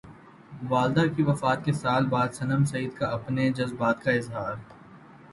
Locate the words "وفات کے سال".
1.23-2.05